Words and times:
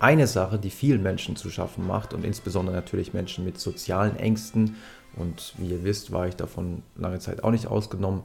Eine 0.00 0.26
Sache, 0.26 0.58
die 0.58 0.70
vielen 0.70 1.02
Menschen 1.02 1.36
zu 1.36 1.50
schaffen 1.50 1.86
macht 1.86 2.14
und 2.14 2.24
insbesondere 2.24 2.74
natürlich 2.74 3.12
Menschen 3.12 3.44
mit 3.44 3.60
sozialen 3.60 4.16
Ängsten, 4.16 4.76
und 5.16 5.54
wie 5.58 5.70
ihr 5.70 5.84
wisst, 5.84 6.12
war 6.12 6.26
ich 6.28 6.36
davon 6.36 6.82
lange 6.96 7.18
Zeit 7.18 7.44
auch 7.44 7.50
nicht 7.50 7.66
ausgenommen, 7.66 8.22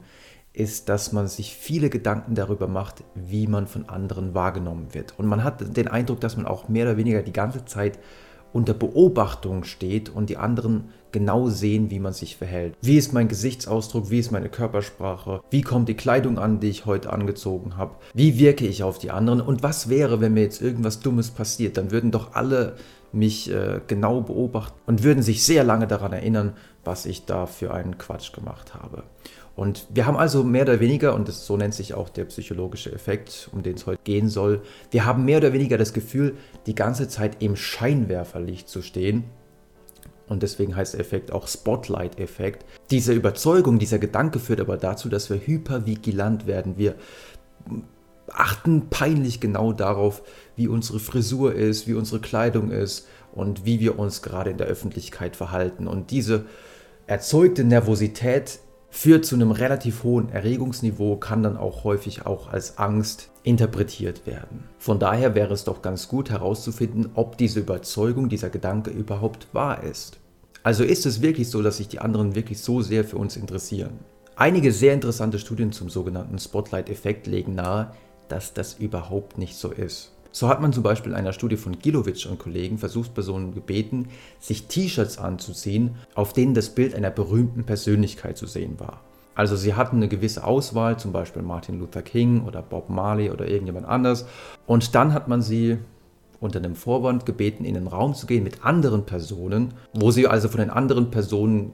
ist, 0.52 0.88
dass 0.88 1.12
man 1.12 1.28
sich 1.28 1.54
viele 1.54 1.90
Gedanken 1.90 2.34
darüber 2.34 2.66
macht, 2.66 3.04
wie 3.14 3.46
man 3.46 3.66
von 3.66 3.88
anderen 3.88 4.34
wahrgenommen 4.34 4.94
wird. 4.94 5.18
Und 5.18 5.26
man 5.26 5.44
hat 5.44 5.76
den 5.76 5.88
Eindruck, 5.88 6.20
dass 6.20 6.36
man 6.36 6.46
auch 6.46 6.68
mehr 6.68 6.86
oder 6.86 6.96
weniger 6.96 7.22
die 7.22 7.32
ganze 7.32 7.66
Zeit 7.66 7.98
unter 8.56 8.72
Beobachtung 8.72 9.64
steht 9.64 10.08
und 10.08 10.30
die 10.30 10.38
anderen 10.38 10.88
genau 11.12 11.50
sehen, 11.50 11.90
wie 11.90 11.98
man 11.98 12.14
sich 12.14 12.38
verhält. 12.38 12.74
Wie 12.80 12.96
ist 12.96 13.12
mein 13.12 13.28
Gesichtsausdruck, 13.28 14.10
wie 14.10 14.18
ist 14.18 14.32
meine 14.32 14.48
Körpersprache, 14.48 15.42
wie 15.50 15.60
kommt 15.60 15.90
die 15.90 15.94
Kleidung 15.94 16.38
an, 16.38 16.58
die 16.58 16.70
ich 16.70 16.86
heute 16.86 17.12
angezogen 17.12 17.76
habe, 17.76 17.96
wie 18.14 18.38
wirke 18.38 18.66
ich 18.66 18.82
auf 18.82 18.98
die 18.98 19.10
anderen? 19.10 19.42
Und 19.42 19.62
was 19.62 19.90
wäre, 19.90 20.22
wenn 20.22 20.32
mir 20.32 20.42
jetzt 20.42 20.62
irgendwas 20.62 21.00
Dummes 21.00 21.30
passiert, 21.30 21.76
dann 21.76 21.90
würden 21.90 22.10
doch 22.10 22.32
alle 22.32 22.76
mich 23.12 23.50
äh, 23.50 23.80
genau 23.86 24.22
beobachten 24.22 24.78
und 24.86 25.02
würden 25.02 25.22
sich 25.22 25.44
sehr 25.44 25.62
lange 25.62 25.86
daran 25.86 26.14
erinnern, 26.14 26.54
was 26.82 27.04
ich 27.04 27.26
da 27.26 27.44
für 27.44 27.74
einen 27.74 27.98
Quatsch 27.98 28.32
gemacht 28.32 28.72
habe. 28.74 29.02
Und 29.56 29.86
wir 29.92 30.06
haben 30.06 30.18
also 30.18 30.44
mehr 30.44 30.62
oder 30.62 30.80
weniger, 30.80 31.14
und 31.14 31.28
das, 31.28 31.46
so 31.46 31.56
nennt 31.56 31.72
sich 31.72 31.94
auch 31.94 32.10
der 32.10 32.26
psychologische 32.26 32.92
Effekt, 32.92 33.48
um 33.52 33.62
den 33.62 33.76
es 33.76 33.86
heute 33.86 34.00
gehen 34.04 34.28
soll, 34.28 34.60
wir 34.90 35.06
haben 35.06 35.24
mehr 35.24 35.38
oder 35.38 35.54
weniger 35.54 35.78
das 35.78 35.94
Gefühl, 35.94 36.36
die 36.66 36.74
ganze 36.74 37.08
Zeit 37.08 37.42
im 37.42 37.56
Scheinwerferlicht 37.56 38.68
zu 38.68 38.82
stehen. 38.82 39.24
Und 40.28 40.42
deswegen 40.42 40.76
heißt 40.76 40.92
der 40.92 41.00
Effekt 41.00 41.32
auch 41.32 41.48
Spotlight-Effekt. 41.48 42.66
Diese 42.90 43.14
Überzeugung, 43.14 43.78
dieser 43.78 43.98
Gedanke 43.98 44.40
führt 44.40 44.60
aber 44.60 44.76
dazu, 44.76 45.08
dass 45.08 45.30
wir 45.30 45.38
hypervigilant 45.38 46.46
werden. 46.46 46.76
Wir 46.76 46.96
achten 48.28 48.88
peinlich 48.90 49.40
genau 49.40 49.72
darauf, 49.72 50.22
wie 50.56 50.68
unsere 50.68 50.98
Frisur 50.98 51.54
ist, 51.54 51.86
wie 51.86 51.94
unsere 51.94 52.20
Kleidung 52.20 52.70
ist 52.70 53.06
und 53.32 53.64
wie 53.64 53.80
wir 53.80 53.98
uns 53.98 54.20
gerade 54.20 54.50
in 54.50 54.58
der 54.58 54.66
Öffentlichkeit 54.66 55.36
verhalten. 55.36 55.86
Und 55.86 56.10
diese 56.10 56.44
erzeugte 57.06 57.64
Nervosität 57.64 58.58
führt 58.96 59.26
zu 59.26 59.34
einem 59.34 59.50
relativ 59.50 60.04
hohen 60.04 60.30
Erregungsniveau, 60.30 61.16
kann 61.16 61.42
dann 61.42 61.58
auch 61.58 61.84
häufig 61.84 62.24
auch 62.24 62.48
als 62.48 62.78
Angst 62.78 63.28
interpretiert 63.42 64.26
werden. 64.26 64.64
Von 64.78 64.98
daher 64.98 65.34
wäre 65.34 65.52
es 65.52 65.64
doch 65.64 65.82
ganz 65.82 66.08
gut 66.08 66.30
herauszufinden, 66.30 67.10
ob 67.12 67.36
diese 67.36 67.60
Überzeugung, 67.60 68.30
dieser 68.30 68.48
Gedanke 68.48 68.90
überhaupt 68.90 69.48
wahr 69.52 69.82
ist. 69.82 70.16
Also 70.62 70.82
ist 70.82 71.04
es 71.04 71.20
wirklich 71.20 71.50
so, 71.50 71.60
dass 71.60 71.76
sich 71.76 71.88
die 71.88 71.98
anderen 71.98 72.34
wirklich 72.34 72.62
so 72.62 72.80
sehr 72.80 73.04
für 73.04 73.18
uns 73.18 73.36
interessieren? 73.36 73.98
Einige 74.34 74.72
sehr 74.72 74.94
interessante 74.94 75.38
Studien 75.38 75.72
zum 75.72 75.90
sogenannten 75.90 76.38
Spotlight-Effekt 76.38 77.26
legen 77.26 77.54
nahe, 77.54 77.92
dass 78.28 78.54
das 78.54 78.78
überhaupt 78.78 79.36
nicht 79.36 79.56
so 79.56 79.72
ist. 79.72 80.15
So 80.36 80.48
hat 80.48 80.60
man 80.60 80.74
zum 80.74 80.82
Beispiel 80.82 81.12
in 81.12 81.16
einer 81.16 81.32
Studie 81.32 81.56
von 81.56 81.78
Gilovic 81.78 82.26
und 82.28 82.38
Kollegen 82.38 82.76
Versuchspersonen 82.76 83.54
gebeten, 83.54 84.08
sich 84.38 84.66
T-Shirts 84.66 85.16
anzuziehen, 85.16 85.94
auf 86.14 86.34
denen 86.34 86.52
das 86.52 86.68
Bild 86.68 86.94
einer 86.94 87.08
berühmten 87.08 87.64
Persönlichkeit 87.64 88.36
zu 88.36 88.44
sehen 88.44 88.78
war. 88.78 89.00
Also 89.34 89.56
sie 89.56 89.72
hatten 89.72 89.96
eine 89.96 90.08
gewisse 90.08 90.44
Auswahl, 90.44 90.98
zum 90.98 91.10
Beispiel 91.10 91.40
Martin 91.40 91.78
Luther 91.78 92.02
King 92.02 92.44
oder 92.44 92.60
Bob 92.60 92.90
Marley 92.90 93.30
oder 93.30 93.48
irgendjemand 93.48 93.86
anders. 93.86 94.26
Und 94.66 94.94
dann 94.94 95.14
hat 95.14 95.26
man 95.26 95.40
sie 95.40 95.78
unter 96.38 96.58
einem 96.58 96.76
Vorwand 96.76 97.24
gebeten, 97.24 97.64
in 97.64 97.72
den 97.72 97.86
Raum 97.86 98.12
zu 98.12 98.26
gehen 98.26 98.44
mit 98.44 98.62
anderen 98.62 99.06
Personen, 99.06 99.72
wo 99.94 100.10
sie 100.10 100.26
also 100.26 100.50
von 100.50 100.60
den 100.60 100.68
anderen 100.68 101.10
Personen 101.10 101.72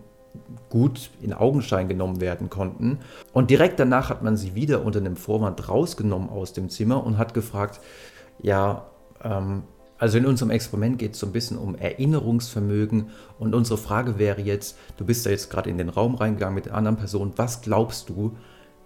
gut 0.70 1.10
in 1.20 1.32
Augenschein 1.32 1.88
genommen 1.88 2.20
werden 2.20 2.48
konnten. 2.48 2.98
Und 3.32 3.50
direkt 3.50 3.80
danach 3.80 4.08
hat 4.08 4.22
man 4.22 4.36
sie 4.36 4.54
wieder 4.54 4.84
unter 4.84 5.00
einem 5.00 5.16
Vorwand 5.16 5.68
rausgenommen 5.68 6.30
aus 6.30 6.52
dem 6.52 6.70
Zimmer 6.70 7.04
und 7.04 7.18
hat 7.18 7.34
gefragt, 7.34 7.80
ja, 8.42 8.86
ähm, 9.22 9.62
also 9.98 10.18
in 10.18 10.26
unserem 10.26 10.50
Experiment 10.50 10.98
geht 10.98 11.12
es 11.12 11.20
so 11.20 11.26
ein 11.26 11.32
bisschen 11.32 11.56
um 11.56 11.76
Erinnerungsvermögen 11.76 13.10
und 13.38 13.54
unsere 13.54 13.78
Frage 13.78 14.18
wäre 14.18 14.40
jetzt, 14.40 14.76
du 14.96 15.04
bist 15.04 15.24
da 15.24 15.30
jetzt 15.30 15.48
gerade 15.48 15.70
in 15.70 15.78
den 15.78 15.88
Raum 15.88 16.16
reingegangen 16.16 16.56
mit 16.56 16.68
anderen 16.68 16.96
Personen, 16.96 17.34
was 17.36 17.62
glaubst 17.62 18.08
du, 18.08 18.36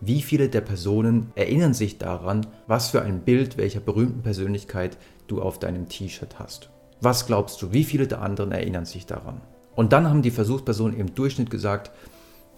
wie 0.00 0.20
viele 0.20 0.50
der 0.50 0.60
Personen 0.60 1.32
erinnern 1.34 1.72
sich 1.72 1.96
daran, 1.96 2.46
was 2.66 2.90
für 2.90 3.00
ein 3.00 3.20
Bild 3.20 3.56
welcher 3.56 3.80
berühmten 3.80 4.22
Persönlichkeit 4.22 4.98
du 5.26 5.40
auf 5.40 5.58
deinem 5.58 5.88
T-Shirt 5.88 6.38
hast? 6.38 6.68
Was 7.00 7.26
glaubst 7.26 7.62
du, 7.62 7.72
wie 7.72 7.84
viele 7.84 8.06
der 8.06 8.20
anderen 8.20 8.52
erinnern 8.52 8.84
sich 8.84 9.06
daran? 9.06 9.40
Und 9.74 9.94
dann 9.94 10.08
haben 10.08 10.22
die 10.22 10.30
Versuchspersonen 10.30 10.98
im 10.98 11.14
Durchschnitt 11.14 11.50
gesagt, 11.50 11.92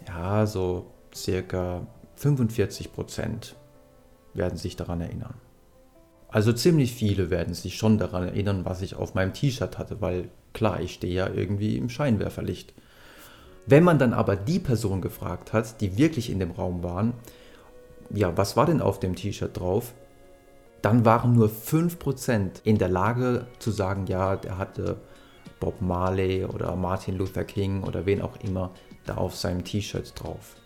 ja, 0.08 0.46
so 0.46 0.86
circa 1.14 1.86
45 2.16 2.92
Prozent 2.92 3.54
werden 4.34 4.58
sich 4.58 4.74
daran 4.74 5.00
erinnern. 5.00 5.34
Also 6.28 6.52
ziemlich 6.52 6.92
viele 6.92 7.30
werden 7.30 7.54
sich 7.54 7.76
schon 7.76 7.96
daran 7.96 8.24
erinnern, 8.24 8.64
was 8.64 8.82
ich 8.82 8.94
auf 8.94 9.14
meinem 9.14 9.32
T-Shirt 9.32 9.78
hatte, 9.78 10.00
weil 10.00 10.28
klar, 10.52 10.80
ich 10.80 10.94
stehe 10.94 11.14
ja 11.14 11.28
irgendwie 11.28 11.76
im 11.76 11.88
Scheinwerferlicht. 11.88 12.74
Wenn 13.66 13.84
man 13.84 13.98
dann 13.98 14.12
aber 14.12 14.36
die 14.36 14.58
Person 14.58 15.00
gefragt 15.00 15.52
hat, 15.52 15.80
die 15.80 15.96
wirklich 15.96 16.30
in 16.30 16.38
dem 16.38 16.50
Raum 16.50 16.82
waren, 16.82 17.14
ja, 18.10 18.36
was 18.36 18.56
war 18.56 18.66
denn 18.66 18.80
auf 18.80 19.00
dem 19.00 19.14
T-Shirt 19.14 19.58
drauf? 19.58 19.94
Dann 20.82 21.04
waren 21.04 21.32
nur 21.34 21.48
5% 21.48 22.62
in 22.64 22.78
der 22.78 22.88
Lage 22.88 23.46
zu 23.58 23.70
sagen, 23.70 24.06
ja, 24.06 24.36
der 24.36 24.58
hatte 24.58 24.96
Bob 25.60 25.80
Marley 25.80 26.44
oder 26.44 26.76
Martin 26.76 27.16
Luther 27.16 27.44
King 27.44 27.82
oder 27.82 28.06
wen 28.06 28.22
auch 28.22 28.36
immer 28.42 28.70
da 29.06 29.16
auf 29.16 29.34
seinem 29.34 29.64
T-Shirt 29.64 30.12
drauf. 30.14 30.56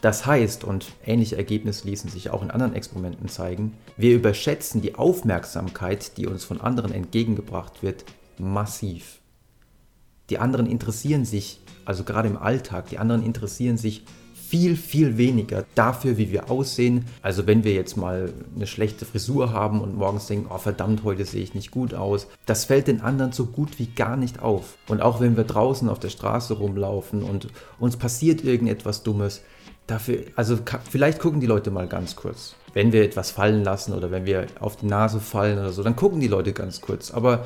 Das 0.00 0.24
heißt, 0.24 0.64
und 0.64 0.86
ähnliche 1.04 1.36
Ergebnisse 1.36 1.86
ließen 1.86 2.10
sich 2.10 2.30
auch 2.30 2.42
in 2.42 2.50
anderen 2.50 2.74
Experimenten 2.74 3.28
zeigen, 3.28 3.74
wir 3.96 4.14
überschätzen 4.14 4.80
die 4.80 4.94
Aufmerksamkeit, 4.94 6.16
die 6.16 6.26
uns 6.26 6.44
von 6.44 6.60
anderen 6.60 6.92
entgegengebracht 6.92 7.82
wird, 7.82 8.04
massiv. 8.38 9.20
Die 10.30 10.38
anderen 10.38 10.66
interessieren 10.66 11.24
sich, 11.24 11.60
also 11.84 12.04
gerade 12.04 12.28
im 12.28 12.38
Alltag, 12.38 12.88
die 12.88 12.98
anderen 12.98 13.24
interessieren 13.24 13.76
sich 13.76 14.04
viel, 14.50 14.74
viel 14.74 15.16
weniger 15.16 15.64
dafür, 15.76 16.18
wie 16.18 16.32
wir 16.32 16.50
aussehen. 16.50 17.04
Also 17.22 17.46
wenn 17.46 17.62
wir 17.62 17.72
jetzt 17.72 17.96
mal 17.96 18.32
eine 18.56 18.66
schlechte 18.66 19.04
Frisur 19.04 19.52
haben 19.52 19.80
und 19.80 19.96
morgens 19.96 20.26
denken, 20.26 20.50
oh 20.52 20.58
verdammt, 20.58 21.04
heute 21.04 21.24
sehe 21.24 21.42
ich 21.42 21.54
nicht 21.54 21.70
gut 21.70 21.94
aus, 21.94 22.26
das 22.46 22.64
fällt 22.64 22.88
den 22.88 23.00
anderen 23.00 23.30
so 23.30 23.46
gut 23.46 23.78
wie 23.78 23.86
gar 23.86 24.16
nicht 24.16 24.42
auf. 24.42 24.76
Und 24.88 25.02
auch 25.02 25.20
wenn 25.20 25.36
wir 25.36 25.44
draußen 25.44 25.88
auf 25.88 26.00
der 26.00 26.08
Straße 26.08 26.54
rumlaufen 26.54 27.22
und 27.22 27.46
uns 27.78 27.96
passiert 27.96 28.42
irgendetwas 28.42 29.04
Dummes, 29.04 29.42
dafür, 29.90 30.24
also 30.36 30.58
vielleicht 30.88 31.18
gucken 31.18 31.40
die 31.40 31.46
Leute 31.46 31.70
mal 31.70 31.86
ganz 31.86 32.16
kurz. 32.16 32.54
Wenn 32.72 32.92
wir 32.92 33.02
etwas 33.04 33.30
fallen 33.30 33.64
lassen 33.64 33.94
oder 33.94 34.10
wenn 34.10 34.26
wir 34.26 34.46
auf 34.60 34.76
die 34.76 34.86
Nase 34.86 35.20
fallen 35.20 35.58
oder 35.58 35.72
so, 35.72 35.82
dann 35.82 35.96
gucken 35.96 36.20
die 36.20 36.28
Leute 36.28 36.52
ganz 36.52 36.80
kurz. 36.80 37.10
Aber 37.10 37.44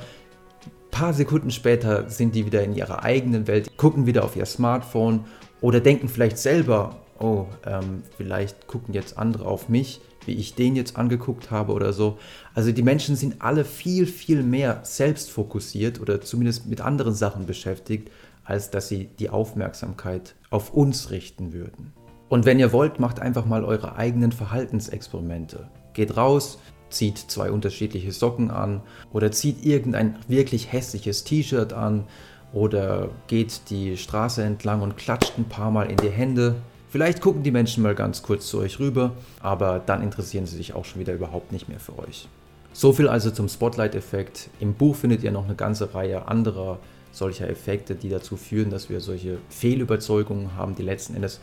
ein 0.67 0.91
paar 0.91 1.15
Sekunden 1.15 1.51
später 1.51 2.09
sind 2.11 2.35
die 2.35 2.47
wieder 2.47 2.63
in 2.63 2.75
ihrer 2.75 3.03
eigenen 3.03 3.47
Welt, 3.47 3.77
gucken 3.77 4.07
wieder 4.07 4.25
auf 4.25 4.37
ihr 4.37 4.47
Smartphone 4.47 5.25
oder 5.61 5.81
denken 5.81 6.09
vielleicht 6.09 6.39
selber, 6.39 6.97
oh, 7.19 7.47
ähm, 7.67 8.03
vielleicht 8.17 8.67
gucken 8.67 8.95
jetzt 8.95 9.17
andere 9.17 9.47
auf 9.47 9.69
mich, 9.69 10.01
wie 10.27 10.35
ich 10.35 10.55
den 10.55 10.77
jetzt 10.77 10.97
angeguckt 10.97 11.51
habe 11.51 11.73
oder 11.73 11.93
so. 11.93 12.19
Also 12.55 12.73
die 12.73 12.83
Menschen 12.83 13.17
sind 13.17 13.43
alle 13.43 13.65
viel, 13.65 14.07
viel 14.07 14.43
mehr 14.43 14.81
selbst 14.83 15.31
fokussiert 15.31 16.01
oder 16.01 16.21
zumindest 16.21 16.67
mit 16.67 16.81
anderen 16.81 17.15
Sachen 17.15 17.47
beschäftigt, 17.47 18.11
als 18.45 18.71
dass 18.71 18.89
sie 18.89 19.09
die 19.19 19.31
Aufmerksamkeit 19.31 20.35
auf 20.51 20.73
uns 20.75 21.11
richten 21.11 21.53
würden. 21.53 21.93
Und 22.29 22.47
wenn 22.47 22.59
ihr 22.59 22.73
wollt, 22.73 22.99
macht 22.99 23.21
einfach 23.21 23.45
mal 23.45 23.65
eure 23.65 23.97
eigenen 23.97 24.33
Verhaltensexperimente. 24.33 25.69
Geht 25.93 26.17
raus, 26.17 26.59
zieht 26.91 27.19
zwei 27.19 27.51
unterschiedliche 27.51 28.13
Socken 28.13 28.51
an 28.51 28.81
oder 29.13 29.31
zieht 29.31 29.65
irgendein 29.65 30.17
wirklich 30.29 30.73
hässliches 30.73 31.25
T-Shirt 31.25 31.73
an 31.73 32.05
oder 32.53 33.11
geht 33.27 33.69
die 33.71 33.97
Straße 33.97 34.43
entlang 34.43 34.81
und 34.81 34.97
klatscht 34.97 35.39
ein 35.39 35.49
paar 35.49 35.71
Mal 35.71 35.91
in 35.91 35.97
die 35.97 36.11
Hände. 36.11 36.55
Vielleicht 36.89 37.21
gucken 37.21 37.43
die 37.43 37.51
Menschen 37.51 37.83
mal 37.83 37.97
ganz 37.97 38.23
kurz 38.23 38.47
zu 38.47 38.59
euch 38.59 38.79
rüber, 38.79 39.13
aber 39.41 39.81
dann 39.85 40.03
interessieren 40.03 40.47
sie 40.47 40.57
sich 40.57 40.75
auch 40.75 40.85
schon 40.85 41.01
wieder 41.01 41.13
überhaupt 41.13 41.51
nicht 41.51 41.69
mehr 41.69 41.81
für 41.81 41.99
euch. 41.99 42.29
So 42.73 42.93
viel 42.93 43.09
also 43.09 43.31
zum 43.31 43.49
Spotlight-Effekt. 43.49 44.51
Im 44.61 44.75
Buch 44.75 44.97
findet 44.97 45.23
ihr 45.23 45.33
noch 45.33 45.45
eine 45.45 45.57
ganze 45.57 45.95
Reihe 45.95 46.29
anderer 46.29 46.79
solcher 47.11 47.49
Effekte, 47.49 47.95
die 47.95 48.09
dazu 48.09 48.37
führen, 48.37 48.71
dass 48.71 48.91
wir 48.91 49.01
solche 49.01 49.39
Fehlüberzeugungen 49.49 50.57
haben, 50.57 50.75
die 50.75 50.83
letzten 50.83 51.15
Endes 51.15 51.41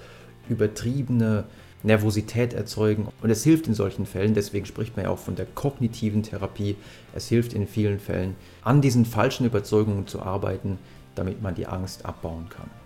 übertriebene 0.49 1.45
Nervosität 1.83 2.53
erzeugen. 2.53 3.07
Und 3.21 3.29
es 3.29 3.43
hilft 3.43 3.67
in 3.67 3.73
solchen 3.73 4.05
Fällen, 4.05 4.33
deswegen 4.33 4.65
spricht 4.65 4.95
man 4.95 5.05
ja 5.05 5.11
auch 5.11 5.19
von 5.19 5.35
der 5.35 5.45
kognitiven 5.45 6.23
Therapie, 6.23 6.75
es 7.13 7.27
hilft 7.27 7.53
in 7.53 7.67
vielen 7.67 7.99
Fällen, 7.99 8.35
an 8.63 8.81
diesen 8.81 9.05
falschen 9.05 9.45
Überzeugungen 9.45 10.07
zu 10.07 10.21
arbeiten, 10.21 10.77
damit 11.15 11.41
man 11.41 11.55
die 11.55 11.67
Angst 11.67 12.05
abbauen 12.05 12.47
kann. 12.49 12.80